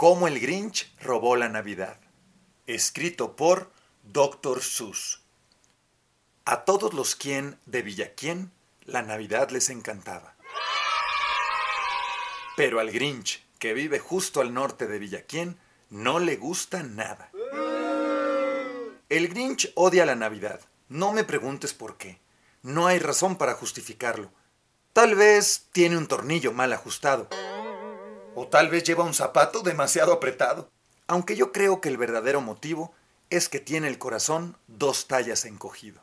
Cómo 0.00 0.28
el 0.28 0.40
Grinch 0.40 0.90
robó 0.98 1.36
la 1.36 1.50
Navidad. 1.50 1.98
Escrito 2.66 3.36
por 3.36 3.70
Dr. 4.02 4.62
Seuss. 4.62 5.20
A 6.46 6.64
todos 6.64 6.94
los 6.94 7.14
quien 7.14 7.58
de 7.66 7.82
Villaquien 7.82 8.50
la 8.86 9.02
Navidad 9.02 9.50
les 9.50 9.68
encantaba. 9.68 10.36
Pero 12.56 12.80
al 12.80 12.90
Grinch, 12.90 13.44
que 13.58 13.74
vive 13.74 13.98
justo 13.98 14.40
al 14.40 14.54
norte 14.54 14.86
de 14.86 14.98
Villaquien, 14.98 15.58
no 15.90 16.18
le 16.18 16.36
gusta 16.36 16.82
nada. 16.82 17.30
El 19.10 19.28
Grinch 19.28 19.70
odia 19.74 20.06
la 20.06 20.14
Navidad. 20.14 20.62
No 20.88 21.12
me 21.12 21.24
preguntes 21.24 21.74
por 21.74 21.98
qué. 21.98 22.18
No 22.62 22.86
hay 22.86 23.00
razón 23.00 23.36
para 23.36 23.52
justificarlo. 23.52 24.32
Tal 24.94 25.14
vez 25.14 25.66
tiene 25.72 25.98
un 25.98 26.06
tornillo 26.06 26.52
mal 26.52 26.72
ajustado. 26.72 27.28
O 28.34 28.46
tal 28.48 28.68
vez 28.68 28.84
lleva 28.84 29.04
un 29.04 29.14
zapato 29.14 29.62
demasiado 29.62 30.12
apretado. 30.12 30.70
Aunque 31.06 31.36
yo 31.36 31.52
creo 31.52 31.80
que 31.80 31.88
el 31.88 31.96
verdadero 31.96 32.40
motivo 32.40 32.92
es 33.30 33.48
que 33.48 33.60
tiene 33.60 33.88
el 33.88 33.98
corazón 33.98 34.56
dos 34.66 35.06
tallas 35.06 35.44
encogido. 35.44 36.02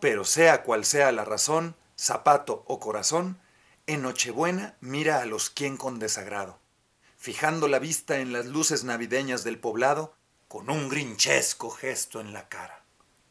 Pero 0.00 0.24
sea 0.24 0.62
cual 0.62 0.84
sea 0.84 1.12
la 1.12 1.24
razón, 1.24 1.76
zapato 1.98 2.64
o 2.66 2.78
corazón, 2.78 3.40
en 3.86 4.02
Nochebuena 4.02 4.76
mira 4.80 5.20
a 5.20 5.26
los 5.26 5.50
quien 5.50 5.76
con 5.76 5.98
desagrado, 5.98 6.58
fijando 7.16 7.68
la 7.68 7.78
vista 7.78 8.18
en 8.18 8.32
las 8.32 8.46
luces 8.46 8.84
navideñas 8.84 9.44
del 9.44 9.58
poblado 9.58 10.14
con 10.48 10.70
un 10.70 10.88
grinchesco 10.88 11.70
gesto 11.70 12.20
en 12.20 12.32
la 12.32 12.48
cara, 12.48 12.82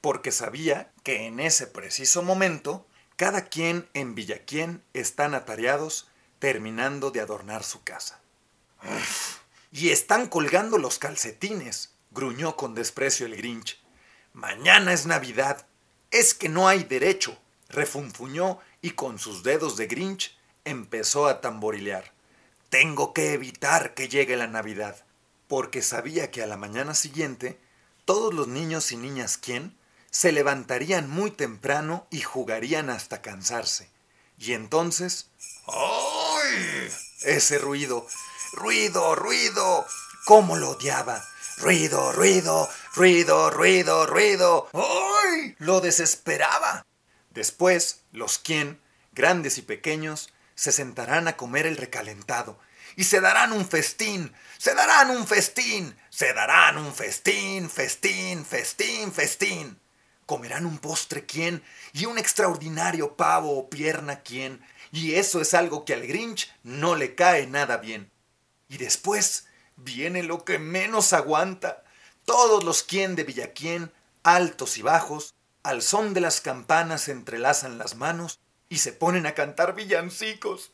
porque 0.02 0.32
sabía 0.32 0.92
que 1.04 1.26
en 1.26 1.40
ese 1.40 1.68
preciso 1.68 2.22
momento 2.22 2.86
cada 3.16 3.46
quien 3.46 3.88
en 3.94 4.16
Villaquien 4.16 4.84
están 4.94 5.34
atareados 5.34 6.10
terminando 6.44 7.10
de 7.10 7.22
adornar 7.22 7.64
su 7.64 7.86
casa. 7.86 8.20
Y 9.72 9.92
están 9.92 10.28
colgando 10.28 10.78
los 10.78 11.00
calcetines, 11.00 11.92
gruñó 12.12 12.58
con 12.58 12.76
desprecio 12.76 13.26
el 13.26 13.38
Grinch. 13.38 13.82
Mañana 14.34 14.92
es 14.92 15.06
Navidad. 15.06 15.66
Es 16.12 16.34
que 16.34 16.50
no 16.50 16.68
hay 16.68 16.84
derecho, 16.84 17.38
refunfuñó 17.70 18.60
y 18.82 18.90
con 18.90 19.20
sus 19.20 19.44
dedos 19.44 19.78
de 19.78 19.88
Grinch 19.88 20.38
empezó 20.66 21.28
a 21.28 21.40
tamborilear. 21.40 22.12
Tengo 22.68 23.14
que 23.14 23.32
evitar 23.32 23.94
que 23.94 24.10
llegue 24.10 24.36
la 24.36 24.48
Navidad, 24.48 24.98
porque 25.48 25.82
sabía 25.82 26.30
que 26.30 26.44
a 26.44 26.46
la 26.46 26.58
mañana 26.58 26.94
siguiente 26.94 27.58
todos 28.04 28.34
los 28.34 28.50
niños 28.50 28.92
y 28.92 28.98
niñas 28.98 29.38
quien 29.38 29.78
se 30.12 30.34
levantarían 30.34 31.10
muy 31.10 31.32
temprano 31.32 32.06
y 32.10 32.20
jugarían 32.20 32.90
hasta 32.90 33.22
cansarse. 33.22 33.88
Y 34.38 34.52
entonces... 34.52 35.30
¡Ay! 35.68 36.23
Ese 37.24 37.58
ruido. 37.58 38.08
Ruido, 38.54 39.16
ruido. 39.16 39.86
¿Cómo 40.26 40.56
lo 40.56 40.72
odiaba? 40.72 41.24
Ruido, 41.58 42.12
ruido, 42.12 42.70
ruido, 42.96 43.50
ruido, 43.50 44.06
ruido. 44.06 44.70
¡Ay! 44.74 45.56
Lo 45.60 45.82
desesperaba. 45.82 46.86
Después, 47.30 48.02
los 48.12 48.38
quien, 48.40 48.80
grandes 49.12 49.58
y 49.58 49.62
pequeños, 49.62 50.34
se 50.56 50.72
sentarán 50.72 51.28
a 51.28 51.38
comer 51.38 51.66
el 51.66 51.78
recalentado 51.78 52.60
y 52.96 53.06
se 53.06 53.22
darán 53.22 53.54
un 53.54 53.68
festín, 53.68 54.34
se 54.58 54.74
darán 54.76 55.10
un 55.10 55.28
festín, 55.28 55.96
se 56.10 56.34
darán 56.34 56.78
un 56.78 56.94
festín, 56.94 57.70
festín, 57.70 58.46
festín, 58.46 59.12
festín. 59.12 59.80
Comerán 60.26 60.66
un 60.66 60.78
postre 60.78 61.26
quién 61.26 61.64
y 61.92 62.06
un 62.06 62.18
extraordinario 62.18 63.18
pavo 63.18 63.58
o 63.58 63.70
pierna 63.70 64.22
quién, 64.22 64.64
y 64.94 65.16
eso 65.16 65.42
es 65.42 65.56
algo 65.56 65.86
que 65.86 65.96
al 65.96 66.06
Grinch 66.06 66.54
no 66.62 66.96
le 66.96 67.16
cae 67.16 67.48
nada 67.48 67.78
bien. 67.78 68.12
Y 68.70 68.78
después 68.78 69.48
viene 69.76 70.22
lo 70.22 70.46
que 70.46 70.60
menos 70.60 71.14
aguanta. 71.14 71.84
Todos 72.26 72.64
los 72.64 72.84
quien 72.84 73.16
de 73.16 73.24
Villaquien, 73.24 73.92
altos 74.22 74.78
y 74.78 74.84
bajos, 74.84 75.34
al 75.64 75.82
son 75.82 76.14
de 76.14 76.22
las 76.22 76.42
campanas 76.42 77.10
entrelazan 77.10 77.80
las 77.80 77.96
manos 77.96 78.40
y 78.70 78.78
se 78.78 78.94
ponen 78.94 79.26
a 79.26 79.34
cantar 79.34 79.74
villancicos. 79.74 80.74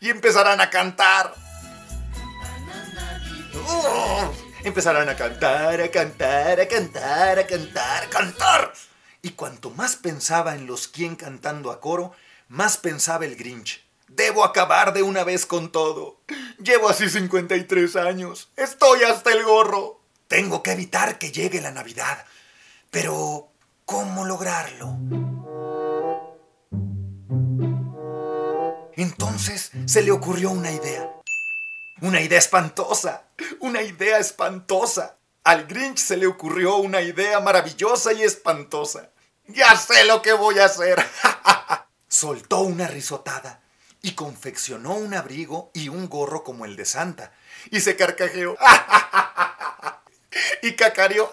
Y 0.00 0.10
empezarán 0.10 0.60
a 0.60 0.68
cantar. 0.68 1.34
¡Oh! 3.66 4.30
Empezarán 4.62 5.08
a 5.08 5.16
cantar, 5.16 5.80
a 5.80 5.90
cantar, 5.90 6.60
a 6.60 6.68
cantar, 6.68 7.38
a 7.38 7.46
cantar, 7.46 8.04
a 8.04 8.10
cantar. 8.10 8.74
Y 9.22 9.30
cuanto 9.30 9.70
más 9.70 9.96
pensaba 9.96 10.54
en 10.54 10.66
los 10.66 10.86
quien 10.86 11.16
cantando 11.16 11.70
a 11.70 11.80
coro, 11.80 12.14
más 12.50 12.78
pensaba 12.78 13.24
el 13.24 13.36
Grinch. 13.36 13.86
Debo 14.08 14.42
acabar 14.44 14.92
de 14.92 15.04
una 15.04 15.22
vez 15.22 15.46
con 15.46 15.70
todo. 15.70 16.20
Llevo 16.58 16.88
así 16.88 17.08
53 17.08 17.94
años. 17.94 18.50
Estoy 18.56 19.04
hasta 19.04 19.32
el 19.32 19.44
gorro. 19.44 20.00
Tengo 20.26 20.60
que 20.60 20.72
evitar 20.72 21.16
que 21.16 21.30
llegue 21.30 21.60
la 21.60 21.70
Navidad. 21.70 22.24
Pero, 22.90 23.52
¿cómo 23.84 24.24
lograrlo? 24.24 24.96
Entonces 28.96 29.70
se 29.86 30.02
le 30.02 30.10
ocurrió 30.10 30.50
una 30.50 30.72
idea. 30.72 31.08
Una 32.00 32.20
idea 32.20 32.38
espantosa. 32.40 33.26
Una 33.60 33.80
idea 33.82 34.18
espantosa. 34.18 35.18
Al 35.44 35.68
Grinch 35.68 35.98
se 35.98 36.16
le 36.16 36.26
ocurrió 36.26 36.78
una 36.78 37.00
idea 37.00 37.38
maravillosa 37.38 38.12
y 38.12 38.24
espantosa. 38.24 39.10
Ya 39.46 39.76
sé 39.76 40.04
lo 40.04 40.20
que 40.20 40.32
voy 40.32 40.58
a 40.58 40.64
hacer. 40.64 40.98
Soltó 42.10 42.62
una 42.62 42.88
risotada 42.88 43.60
y 44.02 44.16
confeccionó 44.16 44.94
un 44.94 45.14
abrigo 45.14 45.70
y 45.74 45.88
un 45.88 46.08
gorro 46.08 46.42
como 46.42 46.64
el 46.64 46.74
de 46.74 46.84
Santa. 46.84 47.32
Y 47.70 47.80
se 47.80 47.94
carcajeó. 47.94 48.56
y 50.62 50.72
cacareó. 50.72 51.32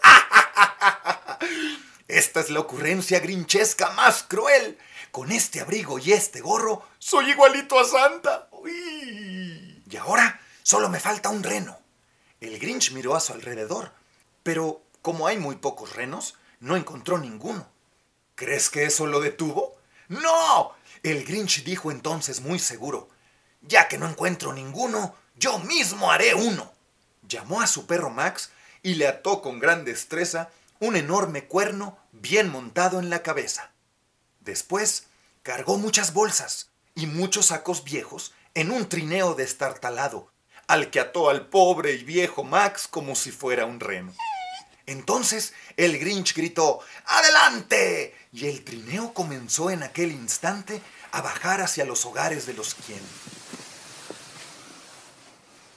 Esta 2.08 2.42
es 2.42 2.52
la 2.52 2.60
ocurrencia 2.60 3.20
grinchesca 3.20 3.90
más 3.94 4.22
cruel. 4.22 4.78
Con 5.10 5.32
este 5.32 5.62
abrigo 5.62 5.98
y 5.98 6.14
este 6.14 6.42
gorro, 6.42 6.88
soy 7.00 7.32
igualito 7.32 7.80
a 7.80 7.84
Santa. 7.84 8.48
Uy. 8.52 9.82
Y 9.90 9.98
ahora 9.98 10.40
solo 10.62 10.90
me 10.90 11.00
falta 11.00 11.30
un 11.30 11.42
reno. 11.42 11.80
El 12.40 12.60
Grinch 12.60 12.92
miró 12.92 13.16
a 13.16 13.20
su 13.20 13.34
alrededor, 13.34 13.94
pero 14.44 14.84
como 15.02 15.26
hay 15.26 15.40
muy 15.40 15.56
pocos 15.56 15.96
renos, 15.96 16.36
no 16.60 16.76
encontró 16.76 17.18
ninguno. 17.18 17.68
¿Crees 18.36 18.70
que 18.70 18.86
eso 18.86 19.08
lo 19.08 19.22
detuvo? 19.22 19.77
¡No! 20.08 20.74
El 21.04 21.26
Grinch 21.26 21.64
dijo 21.64 21.92
entonces 21.92 22.42
muy 22.42 22.60
seguro, 22.60 23.10
ya 23.62 23.88
que 23.88 23.98
no 23.98 24.10
encuentro 24.10 24.54
ninguno, 24.54 25.16
yo 25.36 25.60
mismo 25.60 26.12
haré 26.12 26.34
uno. 26.34 26.74
Llamó 27.28 27.62
a 27.62 27.68
su 27.68 27.86
perro 27.86 28.10
Max 28.10 28.52
y 28.82 28.96
le 28.96 29.08
ató 29.08 29.42
con 29.42 29.60
gran 29.60 29.86
destreza 29.86 30.50
un 30.80 30.96
enorme 30.96 31.46
cuerno 31.46 31.98
bien 32.12 32.50
montado 32.50 33.00
en 33.00 33.10
la 33.10 33.24
cabeza. 33.24 33.72
Después 34.40 35.08
cargó 35.44 35.78
muchas 35.78 36.14
bolsas 36.14 36.70
y 36.96 37.06
muchos 37.08 37.48
sacos 37.48 37.84
viejos 37.84 38.34
en 38.54 38.72
un 38.72 38.88
trineo 38.90 39.36
destartalado, 39.36 40.32
al 40.68 40.90
que 40.90 41.00
ató 41.00 41.30
al 41.30 41.48
pobre 41.48 41.94
y 41.94 42.04
viejo 42.04 42.44
Max 42.44 42.88
como 42.88 43.16
si 43.16 43.32
fuera 43.32 43.66
un 43.66 43.80
reno. 43.80 44.14
Entonces 44.88 45.54
el 45.76 46.00
Grinch 46.00 46.34
gritó 46.34 46.80
¡Adelante! 47.06 48.16
Y 48.32 48.48
el 48.48 48.64
trineo 48.64 49.14
comenzó 49.14 49.70
en 49.70 49.84
aquel 49.84 50.12
instante 50.12 50.82
a 51.12 51.22
bajar 51.22 51.62
hacia 51.62 51.86
los 51.86 52.06
hogares 52.06 52.46
de 52.46 52.54
los 52.54 52.74
quien. 52.74 53.02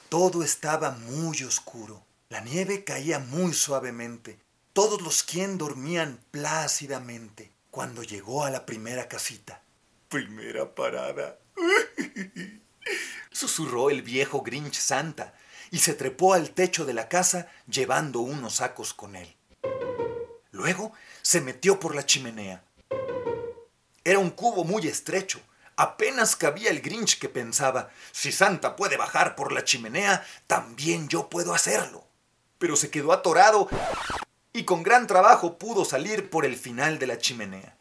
Todo 0.09 0.43
estaba 0.43 0.91
muy 0.91 1.43
oscuro. 1.43 2.03
La 2.29 2.41
nieve 2.41 2.83
caía 2.83 3.19
muy 3.19 3.53
suavemente. 3.53 4.39
Todos 4.73 5.01
los 5.01 5.23
quien 5.23 5.57
dormían 5.57 6.19
plácidamente 6.31 7.51
cuando 7.69 8.03
llegó 8.03 8.45
a 8.45 8.49
la 8.49 8.65
primera 8.65 9.09
casita. 9.09 9.61
Primera 10.07 10.73
parada. 10.73 11.37
Susurró 13.31 13.89
el 13.89 14.01
viejo 14.01 14.41
Grinch 14.41 14.75
Santa 14.75 15.33
y 15.71 15.79
se 15.79 15.95
trepó 15.95 16.33
al 16.35 16.51
techo 16.51 16.85
de 16.85 16.93
la 16.93 17.09
casa 17.09 17.47
llevando 17.67 18.19
unos 18.19 18.57
sacos 18.57 18.93
con 18.93 19.15
él. 19.15 19.35
Luego 20.51 20.91
se 21.23 21.41
metió 21.41 21.79
por 21.79 21.95
la 21.95 22.05
chimenea. 22.05 22.63
Era 24.03 24.19
un 24.19 24.29
cubo 24.29 24.63
muy 24.63 24.87
estrecho, 24.87 25.41
Apenas 25.81 26.35
cabía 26.35 26.69
el 26.69 26.81
Grinch 26.81 27.17
que 27.17 27.27
pensaba, 27.27 27.89
si 28.11 28.31
Santa 28.31 28.75
puede 28.75 28.97
bajar 28.97 29.35
por 29.35 29.51
la 29.51 29.63
chimenea, 29.63 30.23
también 30.45 31.07
yo 31.07 31.27
puedo 31.27 31.55
hacerlo. 31.55 32.05
Pero 32.59 32.75
se 32.75 32.91
quedó 32.91 33.13
atorado 33.13 33.67
y 34.53 34.63
con 34.63 34.83
gran 34.83 35.07
trabajo 35.07 35.57
pudo 35.57 35.83
salir 35.83 36.29
por 36.29 36.45
el 36.45 36.55
final 36.55 36.99
de 36.99 37.07
la 37.07 37.17
chimenea. 37.17 37.77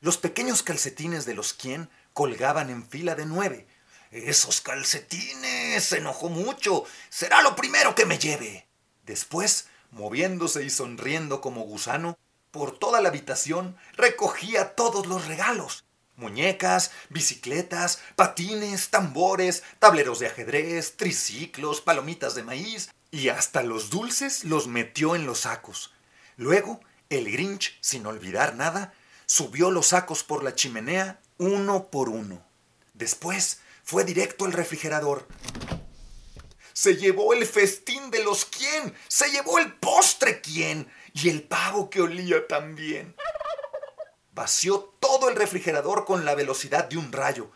Los 0.00 0.16
pequeños 0.16 0.62
calcetines 0.62 1.26
de 1.26 1.34
los 1.34 1.52
quien 1.52 1.90
colgaban 2.14 2.70
en 2.70 2.88
fila 2.88 3.14
de 3.14 3.26
nueve. 3.26 3.66
Esos 4.14 4.60
calcetines. 4.60 5.82
se 5.82 5.98
enojó 5.98 6.28
mucho. 6.28 6.84
Será 7.10 7.42
lo 7.42 7.56
primero 7.56 7.96
que 7.96 8.06
me 8.06 8.16
lleve. 8.16 8.68
Después, 9.04 9.66
moviéndose 9.90 10.64
y 10.64 10.70
sonriendo 10.70 11.40
como 11.40 11.62
gusano, 11.62 12.16
por 12.52 12.78
toda 12.78 13.00
la 13.00 13.08
habitación 13.08 13.76
recogía 13.96 14.76
todos 14.76 15.06
los 15.06 15.26
regalos. 15.26 15.84
Muñecas, 16.14 16.92
bicicletas, 17.08 17.98
patines, 18.14 18.90
tambores, 18.90 19.64
tableros 19.80 20.20
de 20.20 20.28
ajedrez, 20.28 20.96
triciclos, 20.96 21.80
palomitas 21.80 22.36
de 22.36 22.44
maíz 22.44 22.90
y 23.10 23.30
hasta 23.30 23.64
los 23.64 23.90
dulces 23.90 24.44
los 24.44 24.68
metió 24.68 25.16
en 25.16 25.26
los 25.26 25.40
sacos. 25.40 25.92
Luego, 26.36 26.80
el 27.10 27.32
Grinch, 27.32 27.76
sin 27.80 28.06
olvidar 28.06 28.54
nada, 28.54 28.94
subió 29.26 29.72
los 29.72 29.88
sacos 29.88 30.22
por 30.22 30.44
la 30.44 30.54
chimenea 30.54 31.18
uno 31.38 31.88
por 31.90 32.08
uno. 32.08 32.40
Después 32.92 33.58
fue 33.84 34.04
directo 34.04 34.46
al 34.46 34.52
refrigerador. 34.52 35.28
Se 36.72 36.96
llevó 36.96 37.34
el 37.34 37.46
festín 37.46 38.10
de 38.10 38.24
los 38.24 38.46
quién, 38.46 38.94
se 39.06 39.30
llevó 39.30 39.58
el 39.58 39.74
postre 39.74 40.40
quién 40.40 40.90
y 41.12 41.28
el 41.28 41.42
pavo 41.42 41.90
que 41.90 42.00
olía 42.00 42.48
también. 42.48 43.14
Vació 44.32 44.96
todo 44.98 45.28
el 45.28 45.36
refrigerador 45.36 46.04
con 46.04 46.24
la 46.24 46.34
velocidad 46.34 46.88
de 46.88 46.96
un 46.96 47.12
rayo. 47.12 47.50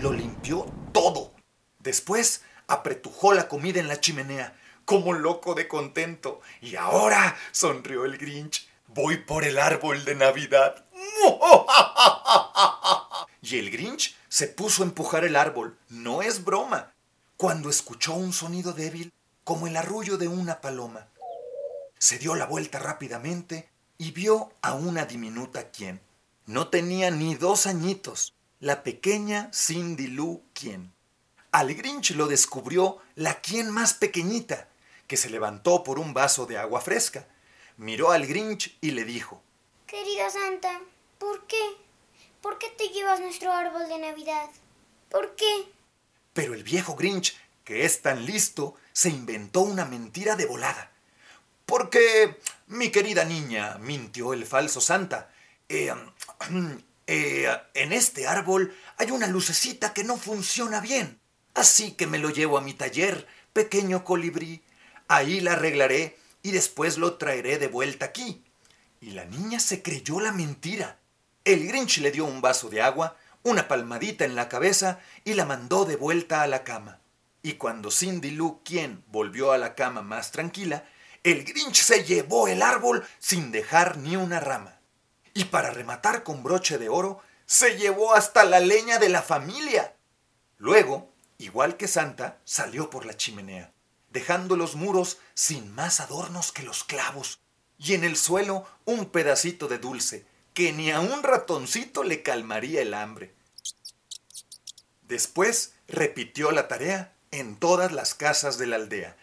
Lo 0.00 0.12
limpió 0.12 0.66
todo. 0.92 1.32
Después 1.78 2.42
apretujó 2.66 3.32
la 3.32 3.48
comida 3.48 3.80
en 3.80 3.88
la 3.88 4.00
chimenea, 4.00 4.58
como 4.84 5.14
loco 5.14 5.54
de 5.54 5.66
contento. 5.68 6.42
Y 6.60 6.76
ahora, 6.76 7.36
sonrió 7.52 8.04
el 8.04 8.18
Grinch, 8.18 8.68
voy 8.88 9.18
por 9.18 9.44
el 9.44 9.58
árbol 9.58 10.04
de 10.04 10.14
Navidad. 10.16 10.84
Y 13.44 13.58
el 13.58 13.70
Grinch 13.70 14.16
se 14.34 14.48
puso 14.48 14.82
a 14.82 14.86
empujar 14.86 15.24
el 15.24 15.36
árbol. 15.36 15.78
No 15.88 16.20
es 16.20 16.42
broma. 16.42 16.92
Cuando 17.36 17.70
escuchó 17.70 18.14
un 18.14 18.32
sonido 18.32 18.72
débil, 18.72 19.12
como 19.44 19.68
el 19.68 19.76
arrullo 19.76 20.18
de 20.18 20.26
una 20.26 20.60
paloma. 20.60 21.06
Se 22.00 22.18
dio 22.18 22.34
la 22.34 22.44
vuelta 22.44 22.80
rápidamente 22.80 23.70
y 23.96 24.10
vio 24.10 24.52
a 24.60 24.74
una 24.74 25.04
diminuta 25.04 25.70
quien. 25.70 26.00
No 26.46 26.66
tenía 26.66 27.12
ni 27.12 27.36
dos 27.36 27.66
añitos, 27.66 28.34
la 28.58 28.82
pequeña 28.82 29.52
Cindy 29.54 30.08
Lou 30.08 30.42
quien. 30.52 30.92
Al 31.52 31.72
Grinch 31.72 32.10
lo 32.16 32.26
descubrió 32.26 32.98
la 33.14 33.40
quien 33.40 33.70
más 33.70 33.94
pequeñita, 33.94 34.68
que 35.06 35.16
se 35.16 35.30
levantó 35.30 35.84
por 35.84 36.00
un 36.00 36.12
vaso 36.12 36.46
de 36.46 36.58
agua 36.58 36.80
fresca. 36.80 37.28
Miró 37.76 38.10
al 38.10 38.26
Grinch 38.26 38.76
y 38.80 38.90
le 38.90 39.04
dijo, 39.04 39.40
Querida 39.86 40.28
Santa, 40.28 40.80
¿por 41.20 41.46
qué? 41.46 41.83
¿Por 42.44 42.58
qué 42.58 42.68
te 42.76 42.88
llevas 42.90 43.20
nuestro 43.20 43.50
árbol 43.50 43.88
de 43.88 43.98
Navidad? 43.98 44.50
¿Por 45.08 45.34
qué? 45.34 45.64
Pero 46.34 46.52
el 46.52 46.62
viejo 46.62 46.94
Grinch, 46.94 47.34
que 47.64 47.86
es 47.86 48.02
tan 48.02 48.26
listo, 48.26 48.74
se 48.92 49.08
inventó 49.08 49.62
una 49.62 49.86
mentira 49.86 50.36
de 50.36 50.44
volada. 50.44 50.92
Porque, 51.64 52.38
mi 52.66 52.90
querida 52.90 53.24
niña, 53.24 53.78
mintió 53.78 54.34
el 54.34 54.44
falso 54.44 54.82
Santa, 54.82 55.32
eh, 55.70 55.90
eh, 57.06 57.48
en 57.72 57.94
este 57.94 58.26
árbol 58.26 58.76
hay 58.98 59.10
una 59.10 59.26
lucecita 59.26 59.94
que 59.94 60.04
no 60.04 60.18
funciona 60.18 60.82
bien. 60.82 61.18
Así 61.54 61.92
que 61.92 62.06
me 62.06 62.18
lo 62.18 62.28
llevo 62.28 62.58
a 62.58 62.60
mi 62.60 62.74
taller, 62.74 63.26
pequeño 63.54 64.04
colibrí. 64.04 64.62
Ahí 65.08 65.40
la 65.40 65.52
arreglaré 65.52 66.18
y 66.42 66.50
después 66.50 66.98
lo 66.98 67.14
traeré 67.14 67.56
de 67.58 67.68
vuelta 67.68 68.04
aquí. 68.04 68.44
Y 69.00 69.12
la 69.12 69.24
niña 69.24 69.60
se 69.60 69.80
creyó 69.80 70.20
la 70.20 70.32
mentira. 70.32 70.98
El 71.44 71.66
Grinch 71.68 71.98
le 71.98 72.10
dio 72.10 72.24
un 72.24 72.40
vaso 72.40 72.70
de 72.70 72.80
agua, 72.80 73.18
una 73.42 73.68
palmadita 73.68 74.24
en 74.24 74.34
la 74.34 74.48
cabeza 74.48 75.00
y 75.24 75.34
la 75.34 75.44
mandó 75.44 75.84
de 75.84 75.96
vuelta 75.96 76.40
a 76.40 76.46
la 76.46 76.64
cama. 76.64 77.00
Y 77.42 77.54
cuando 77.54 77.90
Cindy 77.90 78.30
Lou 78.30 78.62
quien 78.64 79.04
volvió 79.08 79.52
a 79.52 79.58
la 79.58 79.74
cama 79.74 80.00
más 80.00 80.32
tranquila, 80.32 80.88
el 81.22 81.44
Grinch 81.44 81.82
se 81.82 82.02
llevó 82.02 82.48
el 82.48 82.62
árbol 82.62 83.06
sin 83.18 83.52
dejar 83.52 83.98
ni 83.98 84.16
una 84.16 84.40
rama. 84.40 84.80
Y 85.34 85.44
para 85.44 85.70
rematar 85.70 86.22
con 86.22 86.42
broche 86.42 86.78
de 86.78 86.88
oro, 86.88 87.20
se 87.44 87.76
llevó 87.76 88.14
hasta 88.14 88.44
la 88.44 88.60
leña 88.60 88.98
de 88.98 89.10
la 89.10 89.20
familia. 89.20 89.94
Luego, 90.56 91.12
igual 91.36 91.76
que 91.76 91.88
Santa, 91.88 92.38
salió 92.44 92.88
por 92.88 93.04
la 93.04 93.18
chimenea, 93.18 93.70
dejando 94.08 94.56
los 94.56 94.76
muros 94.76 95.18
sin 95.34 95.74
más 95.74 96.00
adornos 96.00 96.52
que 96.52 96.62
los 96.62 96.84
clavos, 96.84 97.40
y 97.76 97.92
en 97.92 98.04
el 98.04 98.16
suelo 98.16 98.66
un 98.86 99.04
pedacito 99.06 99.68
de 99.68 99.76
dulce, 99.76 100.26
que 100.54 100.72
ni 100.72 100.90
a 100.92 101.00
un 101.00 101.22
ratoncito 101.22 102.04
le 102.04 102.22
calmaría 102.22 102.80
el 102.80 102.94
hambre. 102.94 103.34
Después 105.02 105.74
repitió 105.88 106.52
la 106.52 106.68
tarea 106.68 107.12
en 107.32 107.56
todas 107.56 107.92
las 107.92 108.14
casas 108.14 108.56
de 108.56 108.66
la 108.66 108.76
aldea 108.76 109.16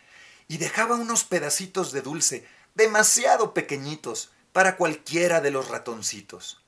y 0.47 0.57
dejaba 0.57 0.95
unos 0.95 1.23
pedacitos 1.23 1.93
de 1.93 2.01
dulce 2.01 2.45
demasiado 2.75 3.53
pequeñitos 3.53 4.31
para 4.51 4.75
cualquiera 4.75 5.39
de 5.39 5.51
los 5.51 5.69
ratoncitos. 5.69 6.61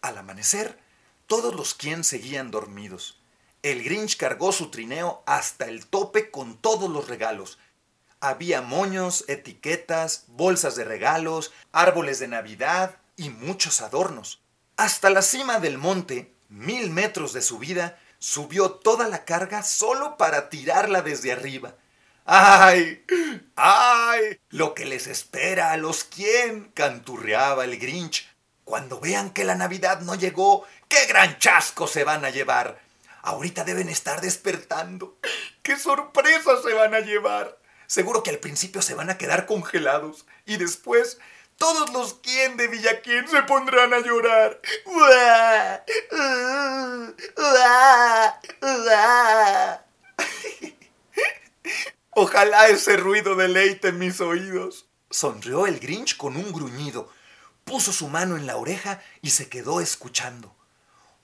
Al 0.00 0.16
amanecer, 0.16 0.78
todos 1.26 1.54
los 1.54 1.74
quien 1.74 2.02
seguían 2.02 2.50
dormidos. 2.50 3.20
El 3.62 3.84
Grinch 3.84 4.16
cargó 4.16 4.52
su 4.52 4.70
trineo 4.70 5.22
hasta 5.26 5.66
el 5.66 5.86
tope 5.86 6.30
con 6.30 6.56
todos 6.56 6.88
los 6.88 7.08
regalos. 7.08 7.58
Había 8.20 8.62
moños, 8.62 9.24
etiquetas, 9.28 10.24
bolsas 10.28 10.74
de 10.76 10.84
regalos, 10.84 11.52
árboles 11.72 12.18
de 12.18 12.28
Navidad, 12.28 12.96
y 13.20 13.28
muchos 13.28 13.82
adornos. 13.82 14.40
Hasta 14.78 15.10
la 15.10 15.20
cima 15.20 15.60
del 15.60 15.76
monte, 15.76 16.32
mil 16.48 16.88
metros 16.90 17.34
de 17.34 17.42
subida, 17.42 17.98
subió 18.18 18.70
toda 18.70 19.08
la 19.08 19.26
carga 19.26 19.62
solo 19.62 20.16
para 20.16 20.48
tirarla 20.48 21.02
desde 21.02 21.30
arriba. 21.30 21.74
¡Ay! 22.24 23.04
¡Ay! 23.56 24.40
Lo 24.48 24.72
que 24.72 24.86
les 24.86 25.06
espera 25.06 25.72
a 25.72 25.76
los 25.76 26.04
quien, 26.04 26.70
canturreaba 26.72 27.64
el 27.64 27.78
Grinch. 27.78 28.26
Cuando 28.64 29.00
vean 29.00 29.34
que 29.34 29.44
la 29.44 29.54
Navidad 29.54 30.00
no 30.00 30.14
llegó, 30.14 30.64
¡qué 30.88 31.04
gran 31.04 31.38
chasco 31.38 31.86
se 31.86 32.04
van 32.04 32.24
a 32.24 32.30
llevar! 32.30 32.80
Ahorita 33.20 33.64
deben 33.64 33.90
estar 33.90 34.22
despertando. 34.22 35.18
¡Qué 35.62 35.76
sorpresas 35.76 36.62
se 36.62 36.72
van 36.72 36.94
a 36.94 37.00
llevar! 37.00 37.58
Seguro 37.86 38.22
que 38.22 38.30
al 38.30 38.38
principio 38.38 38.80
se 38.80 38.94
van 38.94 39.10
a 39.10 39.18
quedar 39.18 39.44
congelados 39.44 40.24
y 40.46 40.56
después 40.56 41.18
todos 41.60 41.90
los 41.92 42.14
quien 42.14 42.56
de 42.56 42.68
Villaquien 42.68 43.28
se 43.28 43.42
pondrán 43.42 43.92
a 43.92 44.00
llorar. 44.00 44.62
Ojalá 52.12 52.68
ese 52.68 52.96
ruido 52.96 53.34
deleite 53.34 53.92
mis 53.92 54.22
oídos. 54.22 54.86
Sonrió 55.10 55.66
el 55.66 55.78
Grinch 55.80 56.16
con 56.16 56.38
un 56.38 56.50
gruñido. 56.50 57.10
Puso 57.64 57.92
su 57.92 58.08
mano 58.08 58.38
en 58.38 58.46
la 58.46 58.56
oreja 58.56 59.02
y 59.20 59.28
se 59.28 59.50
quedó 59.50 59.82
escuchando. 59.82 60.56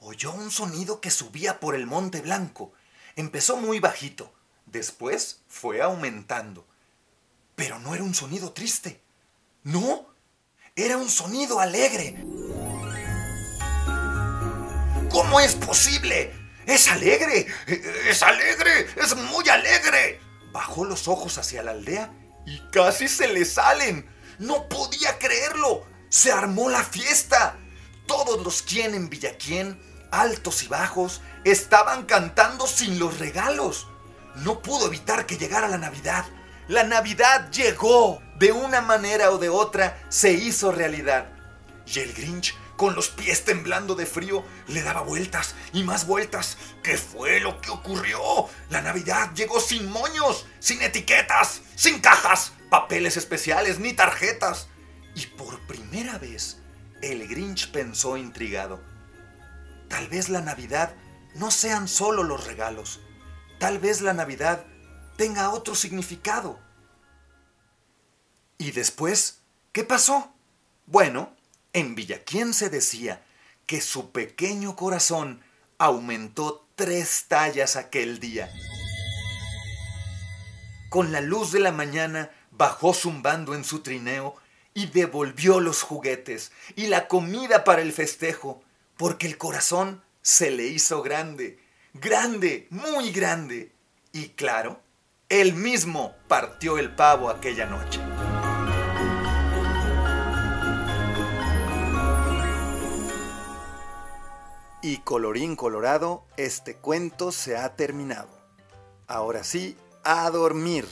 Oyó 0.01 0.33
un 0.33 0.51
sonido 0.51 1.01
que 1.01 1.11
subía 1.11 1.61
por 1.61 1.75
el 1.75 1.87
monte 1.87 2.21
blanco. 2.21 2.75
Empezó 3.17 3.57
muy 3.57 3.81
bajito. 3.81 4.35
Después 4.67 5.41
fue 5.49 5.81
aumentando. 5.81 6.67
Pero 7.55 7.79
no 7.79 7.95
era 7.95 8.05
un 8.05 8.15
sonido 8.15 8.53
triste. 8.53 9.01
No, 9.63 10.15
era 10.79 10.99
un 10.99 11.09
sonido 11.09 11.59
alegre. 11.59 12.15
¿Cómo 15.11 15.41
es 15.41 15.55
posible? 15.55 16.35
¡Es 16.67 16.89
alegre! 16.89 17.47
¡Es 17.67 18.23
alegre! 18.23 18.87
¡Es 18.97 19.17
muy 19.17 19.49
alegre! 19.49 20.21
Bajó 20.53 20.85
los 20.85 21.09
ojos 21.09 21.39
hacia 21.39 21.63
la 21.63 21.71
aldea 21.71 22.13
y 22.45 22.61
casi 22.71 23.09
se 23.09 23.27
le 23.27 23.47
salen. 23.47 24.07
No 24.39 24.69
podía 24.69 25.19
creerlo. 25.19 25.87
Se 26.11 26.31
armó 26.31 26.69
la 26.69 26.85
fiesta. 26.85 27.57
Todos 28.07 28.45
los 28.45 28.61
quien 28.61 28.95
en 28.95 29.09
Villaquien, 29.09 29.81
altos 30.11 30.63
y 30.63 30.69
bajos, 30.69 31.23
estaban 31.45 32.05
cantando 32.05 32.67
sin 32.67 32.99
los 32.99 33.19
regalos. 33.19 33.89
No 34.37 34.61
pudo 34.61 34.89
evitar 34.89 35.25
que 35.25 35.39
llegara 35.39 35.69
la 35.69 35.79
Navidad. 35.79 36.27
La 36.69 36.85
Navidad 36.85 37.51
llegó. 37.51 38.23
De 38.39 38.53
una 38.53 38.83
manera 38.83 39.31
o 39.31 39.39
de 39.39 39.49
otra 39.49 39.99
se 40.11 40.33
hizo 40.33 40.71
realidad. 40.71 41.29
Y 41.87 42.01
el 42.01 42.13
Grinch, 42.13 42.55
con 42.77 42.95
los 42.95 43.09
pies 43.09 43.45
temblando 43.45 43.95
de 43.95 44.05
frío, 44.05 44.45
le 44.69 44.83
daba 44.83 45.01
vueltas 45.01 45.55
y 45.73 45.85
más 45.85 46.07
vueltas. 46.07 46.59
¿Qué 46.83 46.99
fue 46.99 47.41
lo 47.41 47.61
que 47.63 47.71
ocurrió? 47.71 48.21
La 48.69 48.83
Navidad 48.83 49.33
llegó 49.35 49.59
sin 49.59 49.89
moños, 49.91 50.45
sin 50.59 50.83
etiquetas, 50.83 51.63
sin 51.77 52.01
cajas, 52.01 52.53
papeles 52.69 53.17
especiales 53.17 53.79
ni 53.79 53.95
tarjetas. 53.95 54.69
Y 55.15 55.27
por 55.29 55.59
primera 55.67 56.19
vez, 56.19 56.59
el 57.01 57.27
Grinch 57.27 57.71
pensó 57.71 58.19
intrigado. 58.19 58.83
Tal 59.89 60.09
vez 60.09 60.29
la 60.29 60.43
Navidad 60.43 60.95
no 61.37 61.51
sean 61.51 61.89
solo 61.89 62.23
los 62.23 62.47
regalos. 62.47 63.01
Tal 63.59 63.79
vez 63.79 64.03
la 64.03 64.13
Navidad 64.13 64.67
tenga 65.17 65.51
otro 65.51 65.75
significado. 65.75 66.59
¿Y 68.59 68.73
después? 68.73 69.41
¿Qué 69.73 69.85
pasó? 69.85 70.33
Bueno, 70.87 71.35
en 71.73 71.95
Villaquién 71.95 72.55
se 72.55 72.71
decía 72.71 73.23
que 73.67 73.81
su 73.81 74.13
pequeño 74.13 74.77
corazón 74.77 75.43
aumentó 75.79 76.67
tres 76.75 77.25
tallas 77.29 77.77
aquel 77.77 78.21
día. 78.21 78.51
Con 80.89 81.13
la 81.13 81.21
luz 81.21 81.53
de 81.53 81.61
la 81.61 81.73
mañana 81.73 82.31
bajó 82.53 82.95
zumbando 82.95 83.55
en 83.55 83.65
su 83.65 83.81
trineo 83.81 84.37
y 84.73 84.87
devolvió 84.87 85.61
los 85.61 85.83
juguetes 85.83 86.53
y 86.77 86.87
la 86.87 87.09
comida 87.09 87.65
para 87.65 87.83
el 87.83 87.93
festejo, 87.93 88.63
porque 88.97 89.27
el 89.27 89.37
corazón 89.37 90.03
se 90.23 90.51
le 90.51 90.67
hizo 90.67 91.03
grande, 91.03 91.59
grande, 91.95 92.67
muy 92.71 93.11
grande. 93.11 93.73
Y 94.13 94.31
claro, 94.31 94.81
él 95.29 95.55
mismo 95.55 96.15
partió 96.29 96.79
el 96.79 96.95
pavo 96.95 97.29
aquella 97.29 97.67
noche. 97.67 98.01
Y 104.83 104.99
colorín 104.99 105.57
colorado, 105.57 106.25
este 106.37 106.77
cuento 106.77 107.33
se 107.33 107.57
ha 107.57 107.75
terminado. 107.75 108.29
Ahora 109.09 109.43
sí, 109.43 109.77
a 110.05 110.31
dormir. 110.31 110.87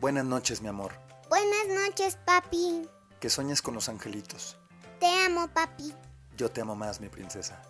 Buenas 0.00 0.24
noches, 0.24 0.60
mi 0.60 0.68
amor. 0.68 0.92
Buenas 1.28 1.68
noches, 1.68 2.18
papi. 2.24 2.88
Que 3.20 3.30
sueñes 3.30 3.62
con 3.62 3.74
los 3.74 3.88
angelitos. 3.88 4.56
Te 4.98 5.06
amo, 5.24 5.46
papi. 5.48 5.94
Yo 6.36 6.50
te 6.50 6.60
amo 6.60 6.74
más, 6.74 7.00
mi 7.00 7.08
princesa. 7.08 7.62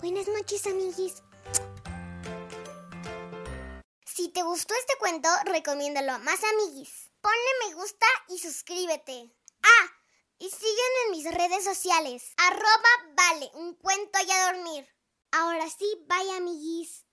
Buenas 0.00 0.26
noches, 0.28 0.66
amiguis. 0.66 1.22
Si 4.20 4.28
te 4.28 4.42
gustó 4.42 4.74
este 4.74 4.98
cuento, 4.98 5.30
recomiéndalo 5.46 6.12
a 6.12 6.18
más 6.18 6.40
amiguis. 6.44 7.10
Ponle 7.22 7.66
me 7.66 7.74
gusta 7.74 8.06
y 8.28 8.38
suscríbete. 8.38 9.34
Ah, 9.62 9.86
y 10.38 10.50
sígueme 10.50 11.00
en 11.06 11.10
mis 11.12 11.34
redes 11.34 11.64
sociales. 11.64 12.34
Arroba 12.36 13.14
vale, 13.14 13.50
un 13.54 13.76
cuento 13.76 14.18
y 14.22 14.30
a 14.30 14.52
dormir. 14.52 14.86
Ahora 15.30 15.70
sí, 15.70 15.86
bye 16.06 16.36
amiguis. 16.36 17.06